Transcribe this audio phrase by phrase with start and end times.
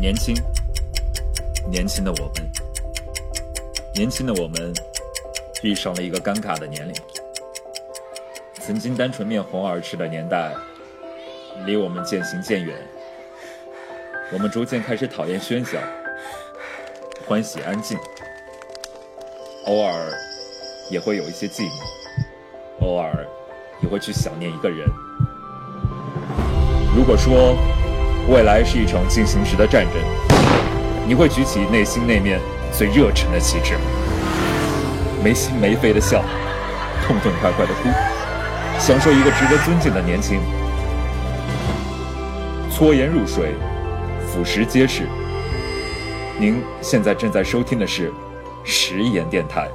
[0.00, 0.34] 年轻，
[1.68, 2.50] 年轻的我们，
[3.94, 4.72] 年轻的我们，
[5.62, 6.94] 遇上了一个尴尬的年龄。
[8.62, 10.54] 曾经单纯面红耳赤的年代，
[11.66, 12.74] 离我们渐行渐远。
[14.32, 15.76] 我们逐渐开始讨厌喧嚣，
[17.28, 17.98] 欢喜安静。
[19.66, 20.10] 偶尔
[20.90, 21.64] 也会有一些寂
[22.80, 23.26] 寞，偶尔
[23.82, 24.88] 也会去想念一个人。
[26.96, 27.54] 如果说
[28.30, 29.94] 未来是一场进行时的战争，
[31.04, 32.38] 你会举起内心那面
[32.72, 33.74] 最热忱的旗帜，
[35.20, 36.22] 没心没肺的笑，
[37.04, 37.88] 痛痛快快的哭，
[38.78, 40.38] 享受一个值得尊敬的年轻。
[42.70, 43.56] 搓盐入水，
[44.28, 45.08] 腐蚀皆是。
[46.38, 48.12] 您现在正在收听的是
[48.62, 49.68] 食盐电台。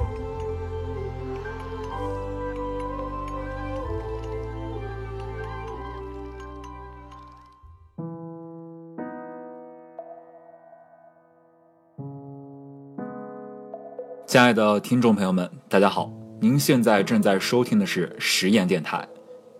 [14.26, 16.10] 亲爱的听众朋友们，大家好！
[16.40, 19.06] 您现在正在收听的是实验电台，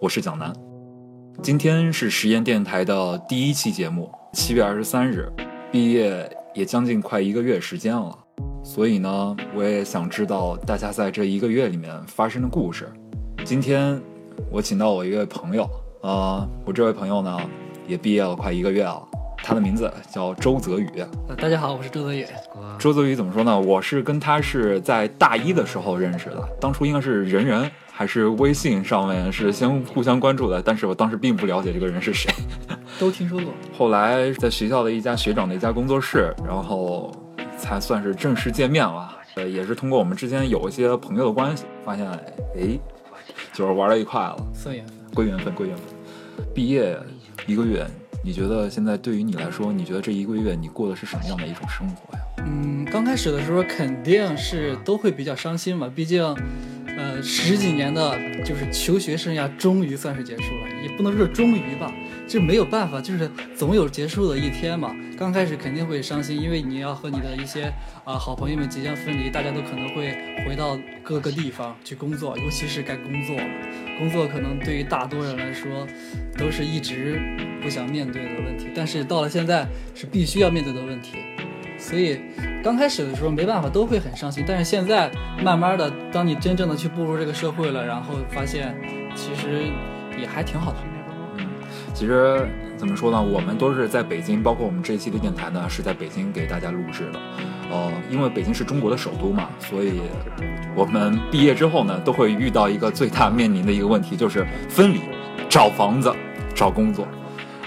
[0.00, 0.53] 我是蒋楠。
[1.41, 5.33] 今天是实验电台的第一期节目，七月二十三日，
[5.70, 8.19] 毕业也将近快一个月时间了，
[8.64, 12.92] 所以呢，我也想知道大家在这一个月里面发生的故事。
[13.44, 14.03] 今天
[14.50, 15.70] 我请到我一位朋友，
[16.03, 17.39] 呃，我这位朋友呢
[17.87, 19.00] 也毕业了快一个月了。
[19.42, 20.89] 他的名字叫周泽宇。
[21.29, 22.27] 呃，大家好，我是周泽宇。
[22.79, 23.59] 周泽宇怎么说呢？
[23.59, 32.33] 我是跟他是在大一的时候认识的，当初应该是人人还是微信上面是先互相关注的，但是我当时并不了解这个人是谁。
[32.98, 33.53] 都听说过。
[33.77, 37.12] 后来在学校的一家学长的一家工作室，然后
[37.56, 39.17] 才算是正式见面了。
[39.37, 42.06] 呃，也是通过我们之间有一些朋友的关系，发现
[42.56, 42.78] 哎，
[43.53, 44.37] 就是玩到一块了。
[44.55, 45.87] 算缘分，归缘分，归缘分。
[46.55, 46.98] 毕业
[47.47, 47.87] 一个月。
[48.27, 52.25] 你觉得现在对于你来说，你觉得这一个月你过的是什么样的一种生活呀？
[52.39, 56.21] 嗯，刚开始的时候肯定是都会比较伤心嘛，毕竟，
[56.99, 61.95] 呃，十几年的就是求学生涯终于算是结束了，也不能说终于吧，
[62.26, 64.94] 就没有办法，就是总有结束的一天嘛。
[65.16, 67.72] 刚开始肯定会伤心，因为你要和你的一些
[68.04, 70.14] 啊好朋友们即将分离，大家都可能会
[70.47, 73.44] 回到各个地方去工作，尤其是该工作了。
[73.98, 75.87] 工作可能对于大多人来说，
[76.37, 77.19] 都是一直
[77.62, 81.16] 不想面对的问题，但是到了现在是必须要面对的问题，
[81.78, 82.20] 所以
[82.62, 85.10] 刚开始的时候没办法都会很伤心，但是现在
[85.43, 88.76] 慢慢的，当你真正的去步入这个社会了，然后发现
[89.14, 89.70] 其实
[90.20, 90.78] 也还挺好的。
[91.97, 92.47] 其实
[92.77, 97.19] 怎么说呢，我们都是在北京，包括我们这一期的电台呢是在北京给大家录制的。
[97.73, 100.03] 呃，因为北京是中国的首都嘛，所以
[100.75, 105.01] 我们毕业之后呢，都会遇到一个最大面临的一个问题，就是分离、
[105.49, 106.15] 找房子、
[106.55, 107.09] 找工作。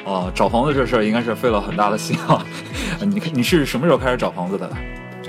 [0.05, 2.45] 呃，找房子这事儿应该是费了很大的心啊。
[3.01, 4.69] 你你是什么时候开始找房子的？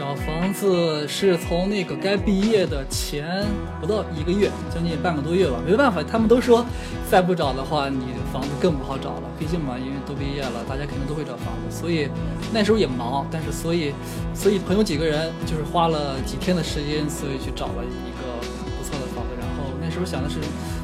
[0.00, 3.44] 找房子是从那个该毕业的前
[3.82, 5.60] 不到一个月，将近半个多月吧。
[5.66, 6.64] 没办法，他们都说
[7.10, 9.24] 再不找的话，你房子更不好找了。
[9.38, 11.68] 毕竟嘛，因为都毕业了，大家肯定都会找房子。
[11.68, 12.08] 所以
[12.50, 13.92] 那时候也忙，但是所以
[14.32, 19.36] 所以朋友几个人就是花了几天的时间，所以去找了一个不错的房子。
[19.38, 20.40] 然后那时候想的是，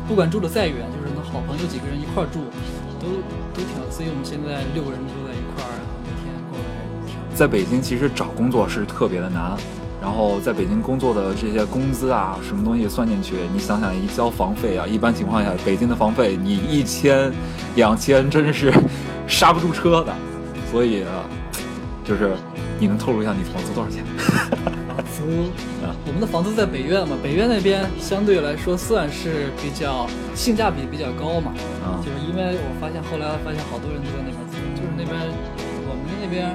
[0.06, 2.44] 不管住的再远，就是能好朋友几个人一块住，
[3.00, 3.08] 都
[3.56, 3.88] 都挺好。
[3.90, 5.95] 所以我们现在六个人住在一块儿。
[7.36, 9.54] 在北京，其实找工作是特别的难。
[10.00, 17.30] 然后在北京工作的这些工资啊，什么东西算进去，你想想一交房费啊，一般情况下，北京的房费你一千、
[17.74, 18.72] 两千，真是
[19.26, 20.14] 刹不住车的。
[20.70, 21.04] 所以，
[22.04, 22.36] 就是
[22.78, 24.04] 你能透露一下你房租多少钱？
[24.88, 25.50] 房租
[25.84, 31.52] 啊，我们的房子在北苑嘛，北苑那边相对来说算是比较性价比比较高嘛。
[31.84, 35.20] 啊，就是因为我发现后来发现好多人都在那边租，就是那边
[35.84, 36.54] 我们那边。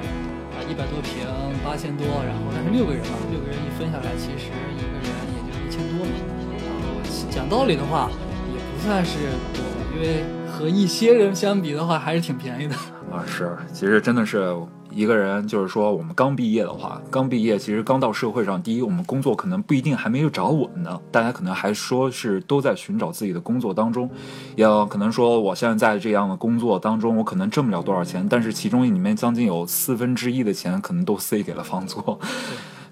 [0.82, 1.22] 百多平，
[1.62, 6.10] 八千多，然后但是六个人嘛，六个人一分下来，其实一个人也就一千多嘛。
[6.58, 6.98] 然后
[7.30, 8.10] 讲道理的话，
[8.52, 9.18] 也不算是
[9.54, 9.62] 多，
[9.94, 12.74] 因为和一些人相比的话，还是挺便宜的。
[13.12, 14.52] 啊，是，其实真的是。
[14.94, 24.10] 一个人就是说，我们刚毕业的话，刚毕业，其实刚到社会上，第一，我们工作可能不一定还没有找稳呢，大家可能还说是都在寻找自己的工作当中，
[24.56, 32.18] 要可能说我现在在这样的工作当中，我可能挣不了多少钱，但是其中里面将近有四分之一的钱可能都塞给了房租，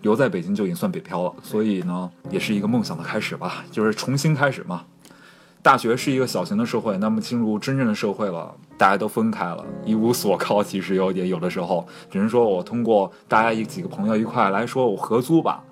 [0.03, 4.82] 留在北京就已经算北漂了，所以呢，也是一个梦想的开始吧，就是重新开始嘛。
[5.62, 10.62] 大学是一个小型的社会，那么进入真正的社会了，大家都分开了，一无所靠。
[10.62, 15.62] 其实有点有的时候，只能说我通过大家一几个朋友一块来说，我合租吧，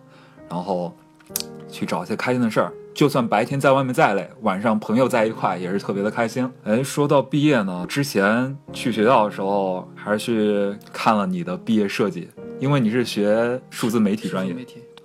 [0.48, 0.94] 然后
[1.70, 2.72] 去找一些开心的事儿。
[2.94, 6.50] 就算白天在外面再累，晚上朋友在一块也是特别的开心。
[6.64, 12.28] 哎，说到毕业呢，之前去学校的时候还是去看了你的毕业设计？
[12.58, 14.52] 因为你是学数字媒体专业。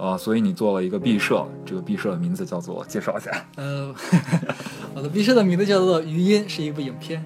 [0.04, 3.32] 啊，所以你做了一个毕设，这个毕设的名字叫做介绍一下。
[3.56, 3.96] 呃，
[4.94, 7.24] 我的毕设的名字叫做《余音》，是一部影片。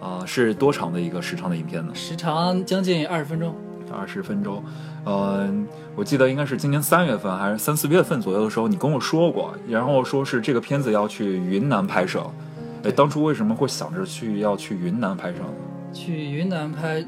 [0.00, 1.94] 啊，是多长的一个时长的影片呢？
[1.94, 3.54] 时长将近二十分钟。
[3.90, 4.62] 二十分钟。
[5.04, 5.48] 呃，
[5.96, 12.22] 我记得应该是今年三月份还是三四月份左右的时候，你跟我说过，然后说是这个片子要去云南拍摄。
[12.82, 15.54] 哎，当初为什么会想着去要去云南拍摄呢？
[15.94, 17.02] 去云南拍，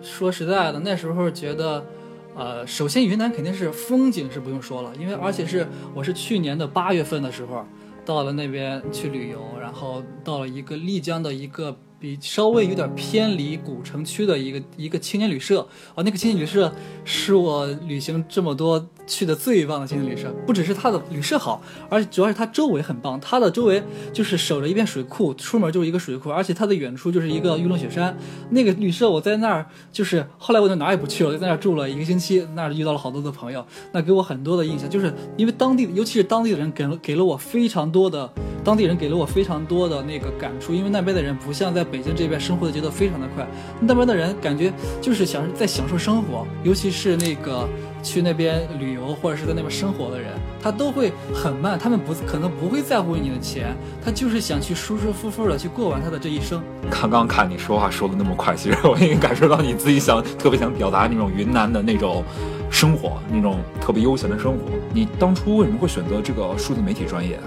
[0.00, 1.84] 说实在的，那时候觉得。
[2.34, 7.64] 呃，首先云南肯定是风景是不用说了，因为而且是我是去年的八月份的时候
[8.04, 11.76] 到了那边去旅游，然后到了一个丽江的一个。
[12.02, 15.60] 比稍微有点偏离古城区的一个一个青年旅社
[15.94, 16.74] 啊，那个青年旅社
[17.04, 20.32] 是我旅行这么多去的最棒的青年旅社。
[20.46, 23.20] 不只是它的旅社好，而且主要是它周围很棒。
[23.20, 23.82] 它的周围
[24.12, 28.16] 就是守着一片水库，出门就是一个水库，而且它的远处就是一个玉龙雪山。
[28.50, 38.30] 那个旅社我在那儿就是后来我就哪也不去了，就在那儿住了一个星期，那儿遇到了好多的朋友，那给我很多的印象，就是因为当地，尤其是当地的人给了给了我非常多的。
[38.64, 43.44] 当地人给了我非常多的那个感触，因为那边的人不像在北京这边生活的节奏非常的快，
[43.80, 47.68] 那边的人感觉就是想在享受生活，尤其是那个
[48.02, 56.62] 去那边旅游或者是在那边生活的人，他都会很慢，他们不可能不会在乎你的钱，他就是想去舒舒服服的去过完他的这一生。
[56.90, 62.24] 刚刚看你说话说的那么快，其实我已经感受到你自己想特别想表达那种云南的那种
[62.70, 64.58] 生活，那种特别悠闲的生活。
[64.92, 67.44] 你当初为什么会选择这个数字媒体专业啊？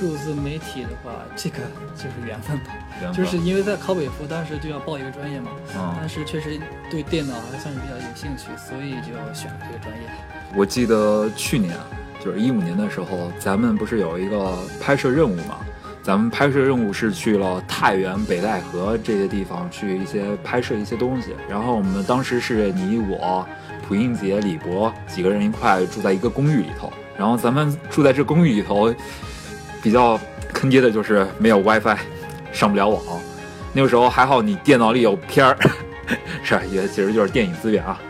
[0.00, 1.58] 数字媒体的话，这个
[1.94, 2.72] 就是缘分吧，
[3.12, 5.50] 就是因为在考北服，当时就要报一个专业嘛，
[5.98, 6.58] 但是确实
[6.90, 10.08] 对电脑还算是比较有兴趣，所以就选了这个专业。
[10.56, 11.76] 我记得去年，
[12.24, 15.58] 就是一五年的时候，咱们不是有一个拍摄任务嘛？
[16.02, 23.46] 咱们拍摄任务是去了太原、北戴河这些地方去一些拍摄一些东西，然后我们当时是你我、
[23.86, 28.94] 蒲英杰、李博几个人一块住在一个公寓里头，然后咱们住在这公寓里头。
[29.82, 30.18] 比较
[30.52, 31.96] 坑爹的就是没有 WiFi，
[32.52, 33.02] 上不了网。
[33.72, 35.56] 那个时候还好，你电脑里有片儿，
[36.42, 38.00] 是啊，也其实就是电影资源啊。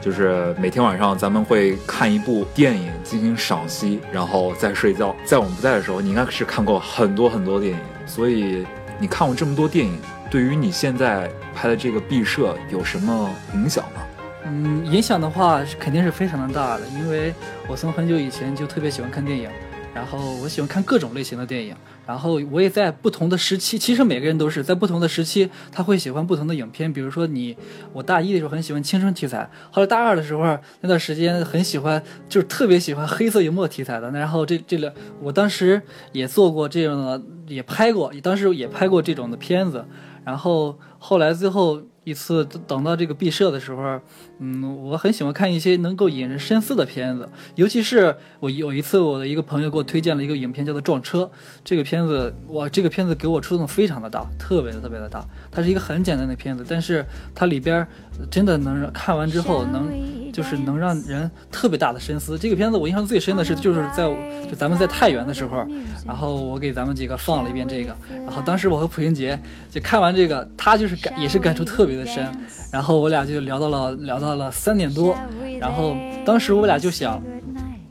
[0.00, 5.14] 就是每天晚上咱们会看一部电影进行赏析，然后再睡觉。
[5.24, 7.78] 在我们不在的时候，你应该是看过很多很多电影。
[8.04, 8.66] 所以
[8.98, 9.96] 你看过这么多电影，
[10.28, 14.00] 对于你现在拍的这个毕设有什么影响吗？
[14.44, 17.32] 嗯，影响的话肯定是非常的大的，因为
[17.68, 19.48] 我从很久以前就特别喜欢看电影。
[19.94, 26.90] 然后我喜欢看各种类型的电影，然后我也在不同的时期，其实每个人都是在不同的时期，他会喜欢不同的影片。
[26.90, 27.56] 比如说你，
[27.92, 34.10] 我大一的时候很喜欢青春题材，后来大二的时候那段时间很喜欢，就是特别喜欢黑色幽默题材的。
[34.10, 35.80] 那然后这这两，我当时
[36.12, 39.84] 也做过这样的，也拍过，当时也拍过这种的片子。
[40.24, 41.82] 然后后来最后。
[42.04, 44.00] 一次等到这个毕设的时候，
[44.38, 51.22] 嗯，我很喜欢看一些能够引人深思的片子，尤其是我有一次我的一个朋友给我推荐了一个影片，叫做《撞车》。
[51.64, 55.24] 这个片子，哇，这个片子给我触动非常的大，特别的特别的大。
[55.50, 57.04] 它是一个很简单的片子，但是
[57.34, 57.86] 它里边
[58.30, 59.90] 真的能让看完之后能。
[60.32, 62.38] 就是能让人特别大的深思。
[62.38, 64.04] 这个片子我印象最深的是，就是在
[64.48, 65.64] 就咱们在太原的时候，
[66.06, 67.94] 然后我给咱们几个放了一遍这个，
[68.24, 69.38] 然后当时我和蒲英杰
[69.70, 72.26] 就看完这个，他就是感也是感触特别的深，
[72.72, 75.14] 然后我俩就聊到了聊到了三点多，
[75.60, 77.22] 然后当时我俩就想，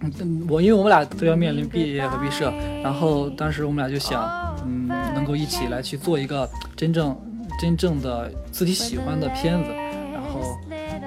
[0.01, 2.51] 嗯我因为我们俩都要面临毕业和毕设，
[2.83, 7.15] 然后当时我们俩就想，嗯，能够一起来去做一个真正
[7.59, 9.69] 真正的自己喜欢的片子。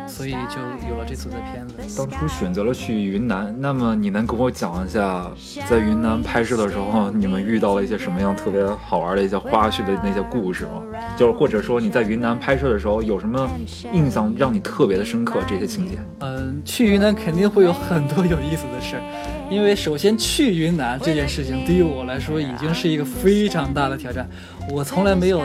[0.06, 1.96] 所以就有了这次的片子。
[1.96, 5.30] 当初选择了去云南，那么你能跟我讲一下，
[5.68, 10.82] 在云南拍摄的时候，你们遇到了一些什么样特别好玩的一些花絮的那些故事吗？
[11.16, 13.48] 就是或者说你在云南拍摄的时候有什么
[13.92, 15.98] 印象让你特别的深刻这些情节？
[16.20, 19.02] 嗯，去云南肯定会有很多有意思的事儿，
[19.50, 24.28] 因为首先去云南这件事情对于我来说已经是一个非常大的挑战，
[24.70, 25.40] 我从来没有，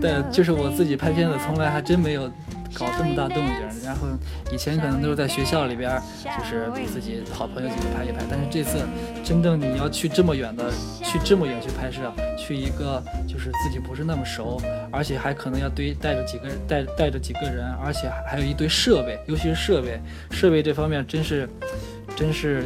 [0.00, 2.30] 的就是我自己拍片子从来还真没有。
[2.78, 4.06] 搞这么大动静，然后
[4.52, 8.22] 以前可能都是在学校里边，就是自己好朋友几个拍一拍。
[8.30, 8.78] 但是这次
[9.24, 10.70] 真正你要去这么远的，
[11.02, 14.60] 去这么远去拍摄，去一个就是自己不是那么熟，
[14.92, 21.48] 而且还可能要堆带着几个带带着几个人，而且还有一堆设备，尤其是设备，设备这方面真是
[22.16, 22.62] 真是。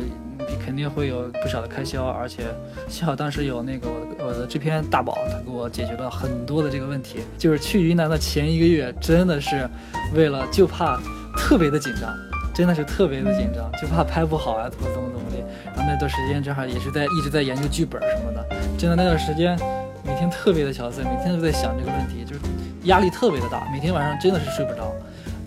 [0.57, 2.45] 肯定会有不少的开销，而且
[2.89, 7.21] 幸好当时有那个我的我的制片大宝，他给我解决了很多的这个问题。
[7.39, 9.69] 就是去云南的前一个月，真的是
[10.15, 11.01] 为了就怕
[11.37, 12.13] 特别的紧张，
[12.55, 15.39] 真的是特别的紧张，就怕拍不好啊，怎么怎么怎么的。
[15.67, 18.47] 然后那段时间正好也是在一直在研究剧本什么的，
[18.79, 19.59] 真的那段时间
[20.05, 22.41] 每天特别的憔悴，每天都在想这个问题，就是
[22.85, 24.93] 压力特别的大，每天晚上真的是睡不着。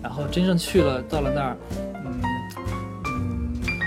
[0.02, 1.56] 然后真正去了，到了那儿，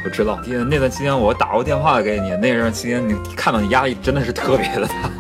[0.04, 0.40] 我知道，
[0.70, 5.12] 那段期间我打过电话给你，那段期间你看到你压力真的是特别的大。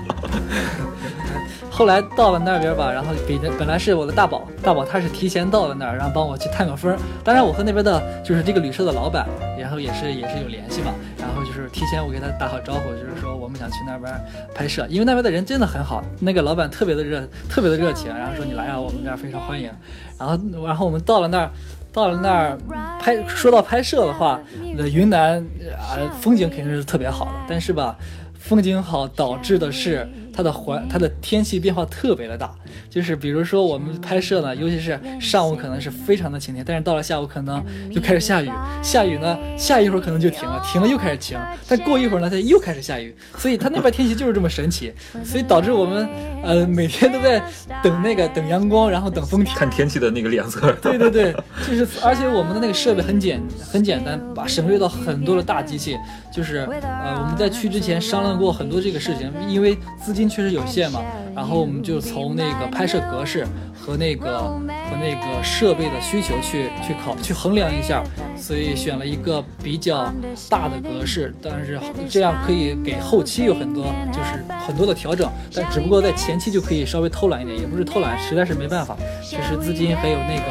[1.70, 6.94] 后来到了那边吧，然后比本来是我的大宝，大宝他是提前到了那儿，然后帮我去探个风。
[7.24, 9.26] 当然我和那边的就是这个旅社的老板，
[9.58, 10.94] 然后也是也是有联系嘛。
[11.18, 14.14] 然后就是提前我给他打好招呼，就是说我们想去那边
[14.54, 19.72] 拍摄，因为那边的人真的很好，那个老板特别的热，特别的热情，然后说你来啊，我们这儿非常欢迎。
[20.18, 21.50] 然后然后我们到了那儿，
[21.92, 22.58] 到了那儿
[23.00, 24.40] 拍，说到拍摄的话，
[24.76, 25.38] 那云南
[25.78, 27.96] 啊风景肯定是特别好的，但是吧，
[28.38, 30.08] 风景好导致的是。
[30.34, 32.52] 它的环，它的天气变化特别的大，
[32.90, 38.50] 就是比如说我们拍摄呢，尤其是上午可能是非常的晴天，但是到了下午可能就开始下雨，
[38.82, 44.94] 下雨呢下一会儿可能就停了，停了又开始晴，但过一会儿呢它又开始下雨，所以它那边天气就是这么神奇，
[45.26, 46.08] 所以导致我们
[46.44, 47.44] 呃每天都在
[47.84, 50.72] 等那个等阳光，然后等风停，看天气的那个脸色。
[50.82, 51.34] 对对对，
[51.68, 55.98] 就是而且我们的那个设备很简很简单，把省略到很多的大机器，
[56.32, 60.29] 就是呃我们在去之前商量过很多这个事情，因为资金。
[60.30, 61.02] 确实有限嘛，
[61.36, 68.04] 然后我们就从那个拍摄格式和那个和那个设备的需求去去考去衡量一下，
[68.38, 70.14] 所以选了一个比较
[70.50, 80.44] 大的格式，但是这样可以给后期有很多就是很多的调整，但只不过在前期就可以稍微偷懒一点，也不是偷懒，实在是没办法，确实资金还有那个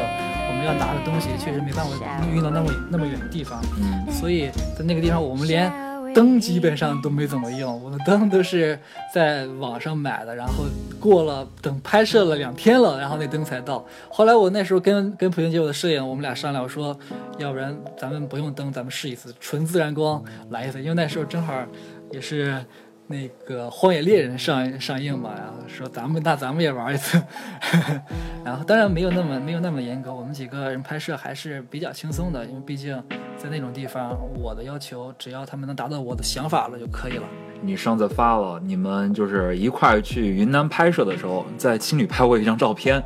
[0.49, 1.91] 我们要拿的东西确实没办法
[2.33, 3.61] 运到那么那么远的地方，
[4.11, 5.88] 所以在那个地方我们连。
[6.13, 8.77] 灯基本上都没怎么用，我的灯都是
[9.13, 10.65] 在网上买的，然后
[10.99, 13.85] 过了等拍摄了两天了，然后那灯才到。
[14.09, 16.97] 后来我那时候跟跟普英杰我的摄影，我们俩商量，我说
[17.37, 21.53] 要不然咱们不用灯，咱们试一次纯自然光来一次，因为那时候正好
[22.11, 22.63] 也是
[23.09, 27.21] 那个《荒野猎人》上上映嘛，然后说咱们那咱们也玩一次，
[28.45, 33.03] 然后当然没有那么没有那么严格，我们几个人拍摄还是比较轻松的，因为毕竟。
[33.41, 37.23] 在那种地方，我的要求只要他们能达到我的想法了就可以了。
[37.61, 43.01] 你上次发了，你们就是一块去云南拍摄的时候，在青旅拍过一张照片，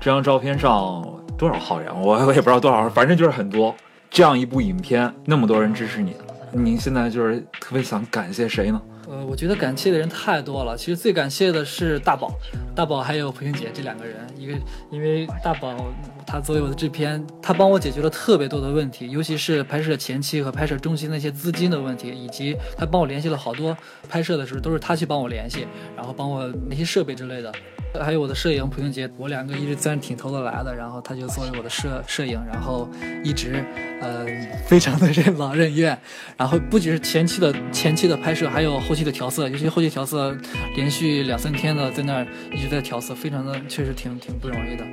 [0.00, 1.04] 这张照片上
[1.36, 1.92] 多少号人？
[2.00, 3.74] 我我也不知道多少，反正就是很多。
[4.08, 6.14] 这样一部影片，那么多人支持你，
[6.52, 8.80] 您现在就是特别想感谢谁呢？
[9.08, 10.76] 呃，我觉得感谢的人太多了。
[10.76, 12.32] 其实最感谢的是大宝，
[12.74, 14.16] 大宝还有蒲英姐这两个人。
[14.38, 14.54] 一个，
[14.90, 15.92] 因为大宝
[16.26, 23.76] 他作为我的制片，他帮我解决了特别多的问题，尤其是拍摄前期和拍摄中期那些资金的问题，以及他帮我联系了好多
[24.08, 25.66] 拍摄的时候都是他去帮我联系，
[25.96, 27.52] 然后帮我那些设备之类的。
[28.00, 32.88] 还有我的摄影蒲英杰，我两个一直算是挺头的来的，然后他就作为我的摄摄影，然后
[33.22, 33.64] 一直
[34.00, 34.26] 呃
[34.66, 35.98] 非常的任劳任怨，
[36.36, 40.36] 然后不仅是前期的前期的拍摄，还有后期的调色，尤其后期调色，
[40.76, 44.84] 连续两三天的在那儿一直在调色，非常的确实挺挺不容易的。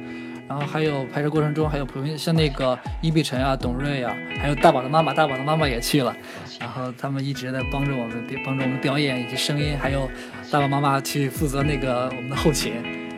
[0.47, 6.11] 然后还有拍摄过程中，还有朋友像那个伊碧晨啊、董瑞啊，还有大宝的妈妈，大宝的妈妈也去了，
[6.59, 10.09] 然后他们一直在帮着我们，帮着我们表演以及声音，还有
[10.51, 12.73] 爸爸妈妈去负责那个我们的后勤，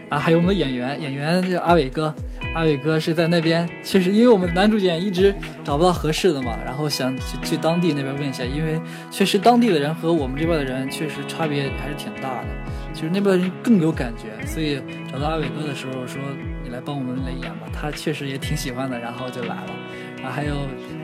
[0.10, 2.14] 然后还有我们的演员，演员叫阿伟哥，
[2.54, 5.34] 阿伟哥是在那边，确实因为我们男主演一直
[5.64, 8.80] 找不到合适的嘛，然后想去去当地那边问一下，因为
[9.10, 12.48] 确实当地的人和我们这边的人确实差别还是挺大的，
[12.94, 14.82] 其实那边人更有感觉，所以
[15.12, 16.22] 找到阿伟哥的时候说
[16.64, 16.72] 你。
[16.72, 19.76] 来帮我们来演吧，他确实也挺喜欢的，然后就来了。
[20.22, 20.54] 然后还有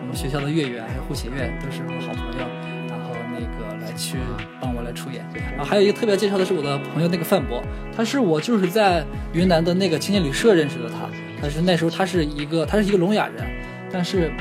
[0.08, 2.48] 我们学校的月月，还有胡启月，都是我的好朋友。
[2.88, 4.16] 然后那个来去
[4.62, 5.26] 帮我来出演。
[5.52, 7.62] 然后还有一个特别介绍的是我的朋友那个范博，
[7.94, 11.10] 他是我就是在云南的那个青年旅社认识的他。
[11.42, 13.46] 他是那时候他是一个他是一个聋哑人，
[13.92, 14.32] 但是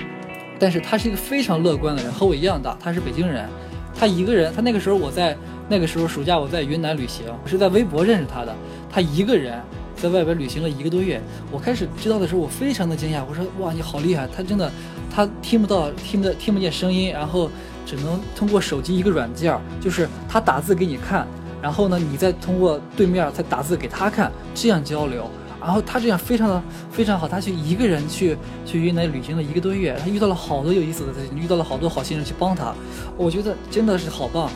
[0.56, 2.78] 但是他是一个非常乐观的人，和我一样大。
[2.78, 3.44] 他是北京人，
[3.92, 5.36] 他一个人，他那个时候我在
[5.68, 8.54] 那个时候暑假我在云南旅行，我是在微博认识他的，
[8.88, 9.60] 他一个人。
[9.96, 11.18] 在外边旅行了一个多月，
[11.50, 13.24] 我开始知道的时候，我非常的惊讶。
[13.26, 14.28] 我说：“哇，你好厉害！
[14.28, 14.70] 他真的，
[15.10, 17.50] 他听不到，听不听不见声音，然后
[17.84, 21.26] 只能通过手机一个软件，就是他打字给你看，
[21.62, 25.28] 然后呢，你再通过对面再打字给他看，这样交流。
[25.58, 32.72] 然后他这样非常的非常好，他去一个人去去云南旅行了一个多月，他遇到了好多有意思的事情，遇到了好多好心人去帮他，
[33.16, 34.48] 我觉得真的是好棒。”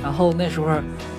[0.00, 0.66] 然后那时候，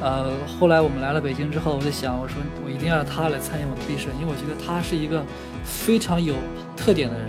[0.02, 5.22] 呃，后来我们来了北京之后，我就想，我说我一定要让他来参与我的毕设，因为我觉得他是一个
[5.66, 6.34] 非常有
[6.78, 7.28] 特点的人。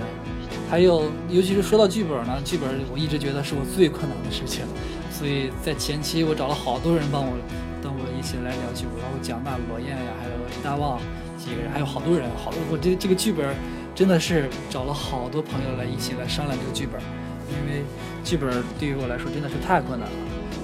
[0.71, 4.65] 还有，尤其是说到剧本呢，剧本我一直觉得是我最困难的事情。
[5.11, 7.35] 所以在前期我找了好多人帮我，
[7.83, 11.01] 跟我一起来聊剧本，包括蒋大、罗燕呀，还有李大旺
[11.37, 13.53] 几个人，还有好多人，好多我这这个剧本
[13.97, 17.03] 真的是找了好多朋友来一起来商量这个剧本，
[17.51, 17.83] 因为
[18.23, 20.17] 剧本对于我来说真的是太困难了。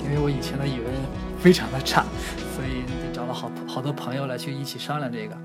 [0.05, 0.87] 因为我以前的语文
[1.41, 2.05] 非常的差，
[2.55, 5.37] 所以得找了好好多朋友来去一起商量这个。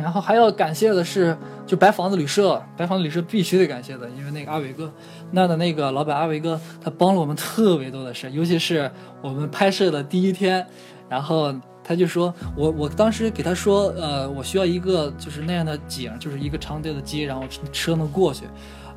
[0.00, 4.92] 然后还要感谢的是，就白房子旅社，白房子旅社必须得感谢的，因为那个阿伟哥
[5.32, 8.90] 那的那个老板阿伟哥，他帮了我们特别多的事，尤其是
[9.22, 10.66] 我们拍摄的第一天，
[11.08, 11.54] 然后
[11.84, 18.44] 他就说我我当时给他说，呃，我需要一个就是那样的景，就是一个长条的街，然后车能过去。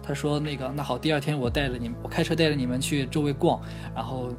[0.05, 3.62] 他说那个那好，第二天我带着你们，我开车带着你们去周围逛，
[3.95, 4.29] 然后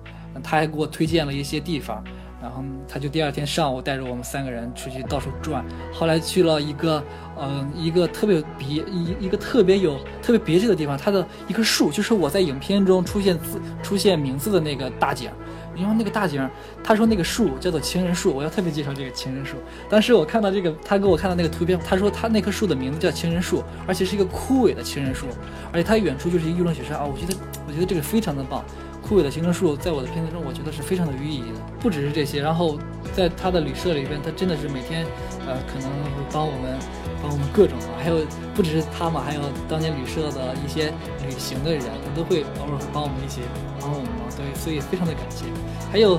[0.42, 2.04] 他还给我推荐了一些地方。
[2.44, 7.02] 然后他就第二天上午带着我们三个人出去到处转，后来去了一个，
[7.40, 15.30] 嗯，一个特别别一一个特别有特别别致的地方，它的一棵树，就是我在影片中出现字出现名字的那个大景，
[15.74, 16.46] 因为那个大景，
[16.82, 19.56] 他说那个树叫做情人树，我要特别介绍这个情人树。
[19.88, 25.24] 当时我看到这个，他给我看到那个图片，他说他那棵树的名字叫情人树，而且是一个枯萎的情人树，
[25.72, 27.34] 而且它远处就是一个玉龙雪山啊，我觉得
[27.66, 28.62] 我觉得这个非常的棒。
[29.06, 31.60] 枯萎的行人树，在我的片子中，我觉得是非常的有意义的。
[31.78, 32.78] 不只是这些，然后
[33.12, 35.04] 在他的旅社里边，他真的是每天，
[35.46, 36.72] 呃，可能会帮我们，
[37.20, 40.88] 帮我们各种啊，还有不只是他嘛，还有当年旅社的一些
[41.20, 43.42] 旅行的人，他都会偶尔会帮我们一起
[43.78, 45.44] 帮我们忙，对，所以非常的感谢。
[45.92, 46.16] 还有，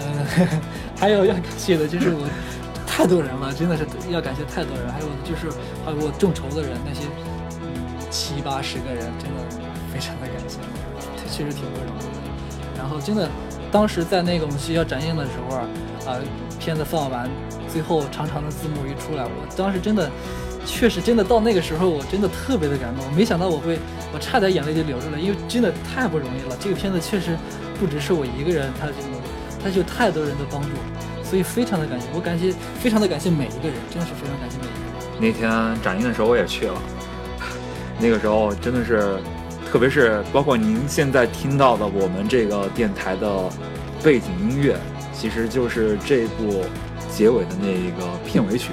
[0.00, 0.24] 呃，
[0.96, 2.24] 还有要感谢的就是我
[2.88, 4.88] 太多人了，真的是要感谢太多人。
[4.88, 5.52] 还有就是
[5.84, 7.04] 还有我众筹的人，那些
[7.60, 7.68] 嗯
[8.08, 9.44] 七八十个人，真的
[9.92, 10.56] 非常的感谢，
[11.28, 12.13] 确实挺不容易。
[12.84, 13.26] 然后真的，
[13.72, 15.64] 当时在那个我们学校展映的时候啊，
[16.06, 16.20] 啊，
[16.60, 17.26] 片子放完，
[17.66, 20.10] 最后长长的字幕一出来，我当时真的，
[20.66, 23.02] 确实真的到那个时候，我真的特别的感动。
[23.16, 23.78] 没想到我会，
[24.12, 26.54] 我差点眼泪就流出来，因为真的太不容易了。
[26.60, 27.34] 这个片子确实
[27.80, 29.16] 不只是我一个人，他这个，
[29.64, 30.68] 他就太多人的帮助，
[31.24, 35.00] 所以非常的感谢，我感谢非常的感谢每一个人，真的是非常感谢每一个人。
[35.18, 35.48] 那天
[35.82, 36.74] 展映的时候我也去了，
[37.98, 39.16] 那个时候真的是。
[39.74, 43.50] 特别是包括您现在听到的我们这个电台的
[44.04, 44.78] 背景音乐，
[45.12, 46.62] 其实就是这部
[47.10, 48.70] 结尾的那一个片尾曲。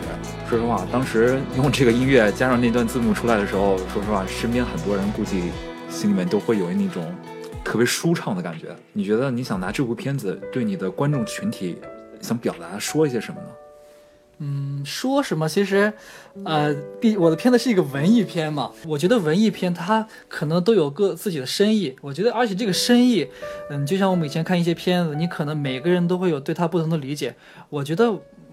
[0.47, 5.41] 说实话，当时用这个音乐加上那段字幕出来的时候，说实话，身边很多人估计
[5.89, 7.11] 心里面都会有那种
[7.63, 8.67] 特别舒畅的感觉。
[8.93, 11.79] 你觉得你想拿这部片子对你的观众群体
[12.21, 13.47] 想表达说一些什么呢？
[14.43, 15.47] 嗯，说什么？
[15.47, 15.93] 其实，
[16.43, 18.71] 呃，毕我的片子是一个文艺片嘛。
[18.87, 21.95] 我觉得文艺片它可能都有个自己的深意。
[22.01, 23.27] 我觉得，而且这个深意，
[23.69, 27.35] 嗯，就像我们以前看一些片子，你可能每个人都会有对它不同的理解。
[27.69, 28.05] 我觉得，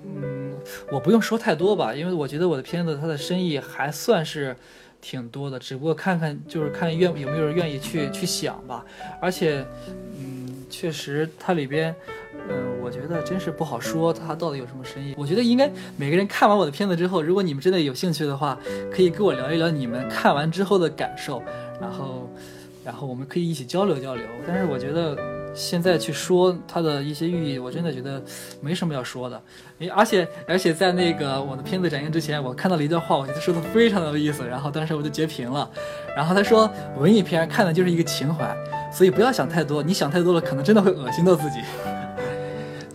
[0.04, 0.52] 嗯，
[0.92, 4.54] 我不用说太多吧，因为我觉得我的片子它的深意还算是
[5.00, 5.58] 挺多的。
[5.58, 8.84] 只不过看看，就是看愿有没有人愿意去去想吧。
[9.22, 9.64] 而且，
[10.18, 11.94] 嗯，确实它里边。
[12.50, 15.14] 嗯，我觉得真是不好说，它到底有什么深意。
[15.16, 18.58] 我觉得应该每个人看完我的片子之后，如果你们真的有兴趣的话，
[18.90, 21.42] 可以跟我聊一聊你们看完之后的感受，
[21.80, 22.30] 然后，
[22.84, 24.24] 然后我们可以一起交流交流。
[24.46, 25.16] 但是我觉得
[25.54, 28.22] 现在去说它的一些寓意，我真的觉得
[28.60, 29.40] 没什么要说的。
[29.80, 35.68] 诶，而且而且在那个我的片子展映之前，我看到了一段话，我觉得说的非常的有意思，然后当时我就截屏了。
[36.16, 38.56] 然后他说，文艺片看的就是一个情怀，
[38.92, 41.58] 所以不要想太多，你想太多了，可能真的会恶心到自己。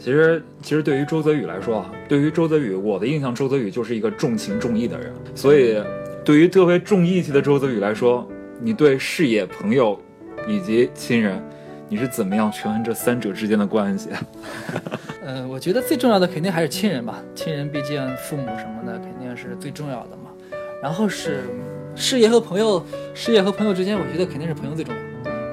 [0.03, 5.13] 其实，其实对于周泽宇来说啊，对于周泽宇，我的印象，周泽宇就是一个重情重义的人。
[5.33, 5.81] 所以，
[6.25, 8.27] 对于特别重义气的周泽宇来说，
[8.59, 9.97] 你对事业、朋友
[10.45, 11.41] 以及亲人，
[11.87, 14.09] 你是怎么样权衡这三者之间的关系？
[15.25, 17.23] 嗯， 我觉得最重要的肯定还是亲人吧。
[17.33, 20.31] 亲人毕竟父母什么的肯定是最重要的嘛。
[20.81, 21.43] 然后是
[21.95, 25.01] 事业和朋友，事业和朋友之间，我觉得肯定是朋友最重要。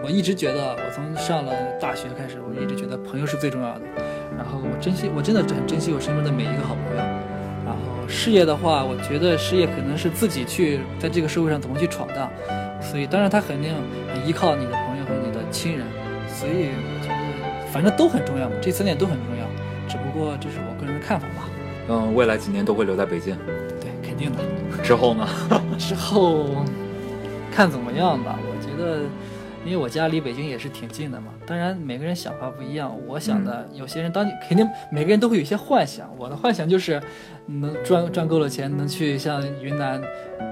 [0.03, 3.83] 我一直觉得，我从上了大学开始，我一直觉得朋友是最重要的。
[4.37, 7.03] 然后我珍惜，我真的很珍惜我身边的每一个好朋友。
[7.65, 12.31] 然后事业的话，我觉得事业可能是自己去在这个社会上怎么去闯荡，
[12.81, 13.75] 所以当然他肯定
[14.13, 15.87] 很依靠你的朋友和你的亲人。
[16.27, 19.45] 所以我觉得反正都很重要，这三点都很重要。
[19.87, 21.49] 只不过这是我个人的看法吧。
[21.89, 23.37] 嗯，未来几年都会留在北京。
[23.81, 24.39] 对，肯定的。
[24.83, 25.29] 之后呢？
[25.79, 26.47] 之后
[27.53, 28.39] 看怎么样吧。
[28.41, 29.03] 我觉得。
[29.65, 32.97] 因为我家离北京也是挺近的嘛，当然每个人想法不一样。
[33.07, 36.11] 我想的，有些人当肯定每个人都会有一些幻想。
[36.19, 37.01] 我的幻想就是，
[37.47, 40.01] 能赚赚够了钱，能去像云南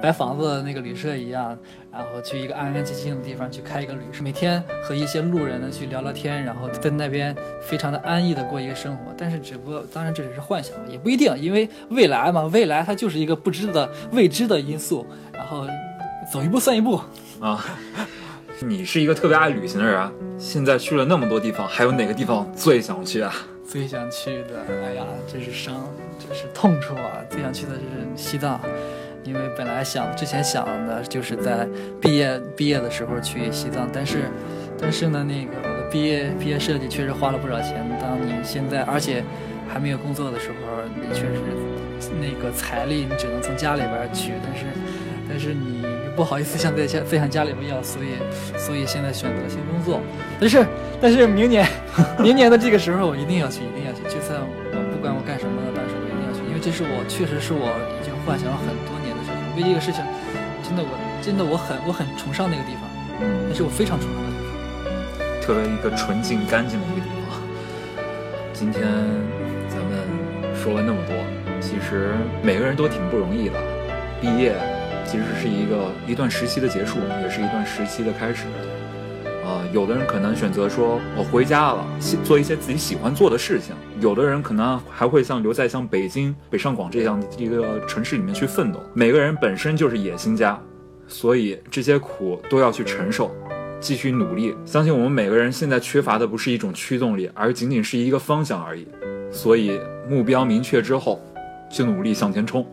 [0.03, 1.57] 白房子那个旅社一样，
[1.91, 9.15] 然后去一个安安静静的地方去开一个旅社，每天和一些路人呢去聊聊天，然后在那边非常的安逸的过一个生活。
[9.17, 15.07] 但是只不过，当然这只是幻想，也不一定，因为未来嘛，未来它就是一个不知的未知的因素。
[15.33, 15.67] 然后
[16.31, 17.01] 走一步算一步
[17.41, 17.65] 啊。
[18.61, 23.33] 你是一个特别爱旅行的人，现在去了那么多地方，还有哪个地方最想去啊？
[23.69, 25.75] 最想去的，哎呀，这是伤，
[26.19, 27.23] 这是痛处啊！
[27.31, 27.81] 最想去的是
[28.17, 28.59] 西藏，
[29.23, 31.69] 因为本来想之前想的就是在
[32.01, 34.25] 毕业毕业的时候去西藏，但是，
[34.81, 37.85] 但是呢，那个我的毕业毕业设计确实花了不少钱。
[38.01, 39.23] 当你现在而且
[39.69, 41.33] 还没有工作的时候，你确实
[42.19, 44.65] 那个财力，你只能从家里边去，但是
[45.29, 45.85] 但是你
[46.19, 48.19] 不好意思像在家再像家里边要，所以
[48.59, 50.03] 所以现在选择了新工作。
[50.41, 50.67] 但是
[51.01, 51.65] 但是明年
[52.19, 54.51] 明年的这个时候我一定要去，一定要去，就算我
[54.91, 59.39] 不管我干什么，但是我一定要去，因为这是我确实是我已经幻想了很多年的事情。
[59.55, 60.03] 为这个事情，
[60.67, 60.91] 真的我
[61.23, 62.91] 真的我很我很崇尚那个地方，
[63.47, 64.51] 那是我非常崇尚的地方。
[65.39, 67.39] 特别一个纯净干净的一个地方。
[68.51, 68.83] 今天
[69.71, 70.03] 咱们
[70.51, 71.15] 说了那么多，
[71.63, 73.55] 其实每个人都挺不容易的。
[74.19, 74.51] 毕业
[75.11, 78.45] 其实是一个一段时期的结束，也是一段时期的开始。
[79.43, 81.83] 啊、有的人可能选择说我回家了，
[82.23, 88.79] 做一些自己喜欢做的事情；有的人可能还会像留在像北京、北上广这样的一个城市里面去奋斗。
[88.93, 90.61] 每个人本身就是野心家，
[91.07, 93.35] 所以这些苦都要去承受。
[93.81, 94.55] 继续努力。
[94.67, 98.87] 相信我们每个人现在缺乏的不是一种驱动力，而仅仅是一个方向而已。
[99.31, 101.19] 所以目标明确之后，
[101.71, 102.67] 就努力向前冲。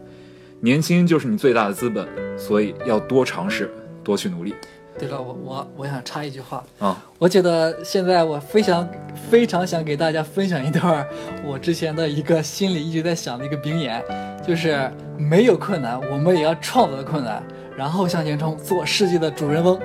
[0.62, 3.70] 年轻就是你最大的资本，所以要多尝试，
[4.04, 4.54] 多去努力
[4.98, 7.04] 对了，我我我想插一句话，啊！
[7.18, 8.88] 我觉得现在我非常
[9.30, 11.06] 非常想给大家分享一段
[11.44, 14.02] 我之前的一个心里一直在想的一个名言，
[14.48, 17.44] 就是没有困难，我们也要创造困难，
[17.76, 19.78] 然后向前冲，做世界的主人翁。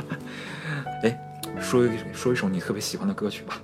[1.04, 1.18] 哎，
[1.60, 3.60] 说一说一首你特别喜欢的歌曲吧。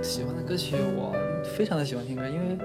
[0.00, 1.12] 喜欢的歌曲我
[1.56, 2.56] 非常的喜欢听歌，因为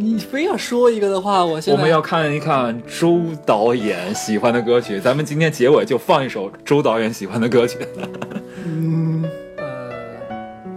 [0.00, 7.76] 你非要说一个的话，我现在我们要看一看周导演喜欢的歌曲，咱们今天结尾就放一首周导演喜欢的歌曲。
[8.64, 9.22] 嗯，
[9.58, 9.92] 呃，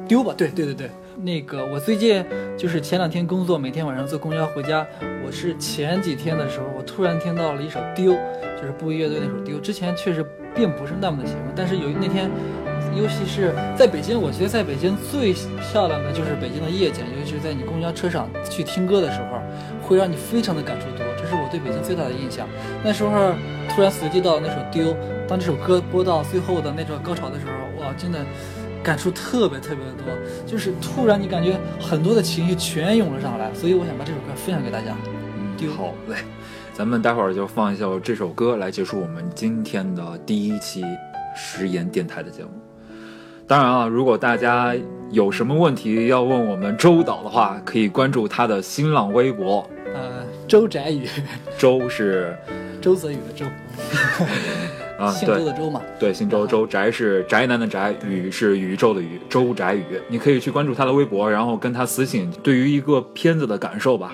[0.10, 0.90] 丢吧，对对对对，
[1.22, 2.22] 那个我最近
[2.58, 4.86] 就是前两天工作，每天晚上坐公交回家，
[5.26, 8.12] 我是前几天的时候，我突然听到了一首丢，
[8.60, 12.30] 就是布衣乐队那首丢，之前确实并不是那么的喜欢，但是有那天。
[12.96, 19.40] 尤其是在北京，我觉得在北京最漂亮的就是北京的夜景，尤其是在你公交车上去听歌的时候，
[19.82, 22.48] 会让你非常的感触多，这是我对北京最大的印象。
[22.84, 23.34] 那时候
[23.70, 24.94] 突然随机到那首《丢》，
[25.28, 28.20] 当这首歌播到最后的那段高潮的时候，哇，真的
[28.84, 30.06] 感触特别特别的多，
[30.46, 34.96] 就是突然你感觉很多的情绪全涌了上来，所以我想把这首歌分享给大家。
[35.56, 36.18] 丢好嘞，
[36.74, 40.84] 咱们待会儿就放一下这首歌来结束我们今天的第一期
[41.36, 42.63] 食言电台的节目。
[43.54, 44.74] 当然啊，如果大家
[45.12, 49.64] 有什么问题要问我们周导的话，可以关注他的新浪微博，
[49.94, 51.08] 呃，周宅宇，
[51.56, 52.36] 周是
[52.82, 53.46] 周泽宇的周，
[54.98, 55.80] 啊，姓周的周嘛。
[56.00, 59.84] 对，姓周，周宅是宅男的宅，宇是宇宙的宇，周宅宇。
[60.08, 64.12] 你可以去关注他的微博，然后跟他私信，对于一个片子的感受吧。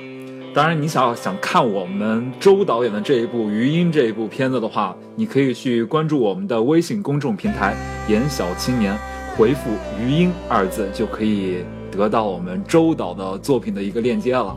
[0.53, 7.73] 当然，你想想看我们周导演的这一部《余音》这一部片子的话，你可以去关注我们的微信公众平台
[8.09, 8.93] “言小青年”，
[9.39, 14.53] 回复“余音”二字就可以得到我们周导的作品的一个链接了。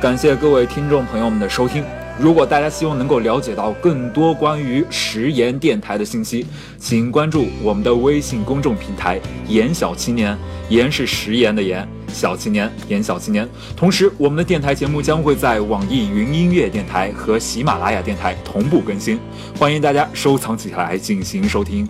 [0.00, 1.84] 感谢各位听众朋友们的收听。
[2.18, 6.46] 如果大家希望能够了解到更多关于食言电台的信息，
[6.78, 10.34] 请关注我们的微信公众平台“言小青年”，
[10.70, 13.46] 言是食言的言，小青年，言小青年。
[13.76, 19.18] 同时，我们的电台节目将会在网易云音乐电台和喜马拉雅电台同步更新，
[19.58, 21.86] 欢迎大家收藏起来进行收听。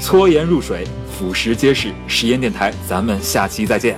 [0.00, 1.92] 搓盐入水，腐蚀皆是。
[2.06, 3.96] 实验电台，咱们下期再见。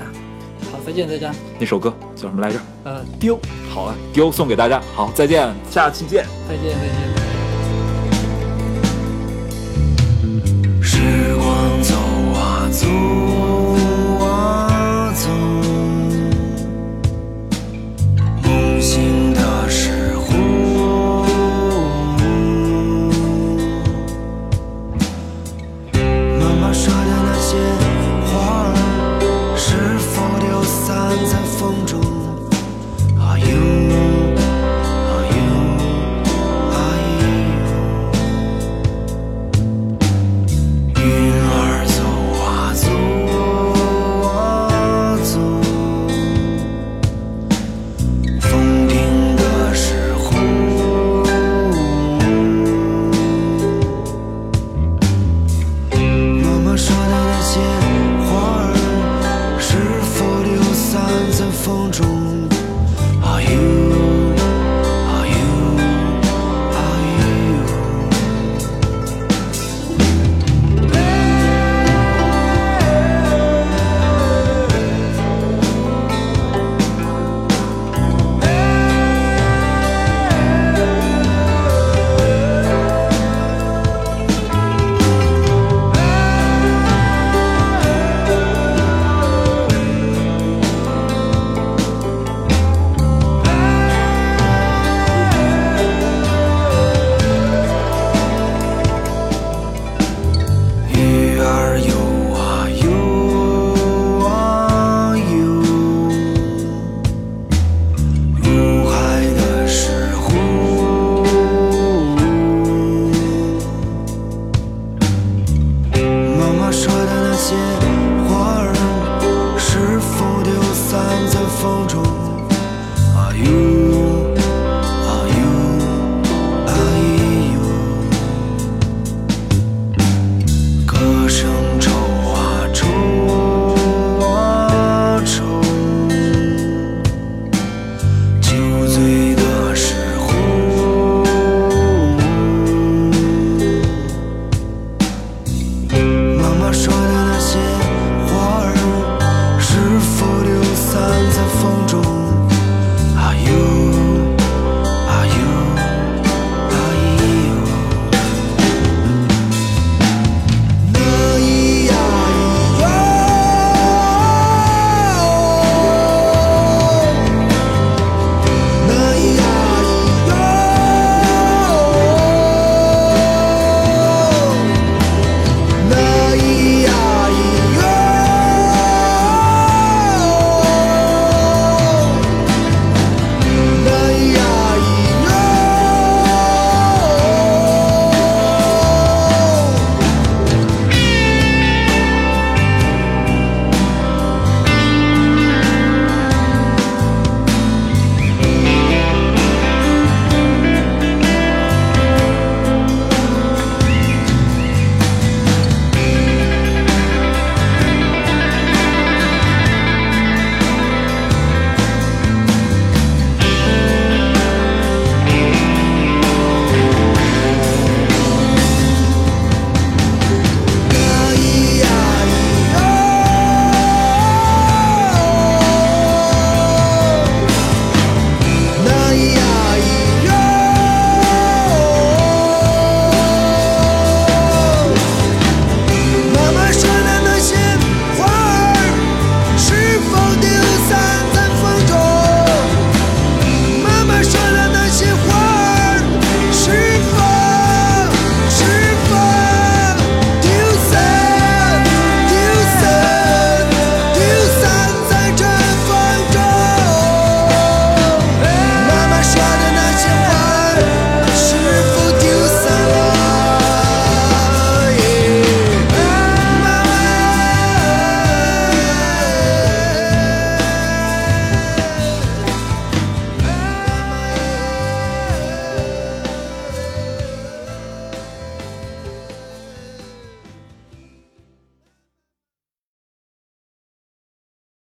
[0.71, 1.31] 好，再见，再见。
[1.59, 2.59] 那首歌叫什么来着？
[2.85, 3.39] 呃，丢。
[3.71, 4.81] 好啊，丢送给大家。
[4.95, 6.25] 好，再见，下期见。
[6.49, 6.97] 再见，再见。
[10.83, 10.99] 时
[11.37, 11.95] 光走
[12.35, 13.28] 啊走。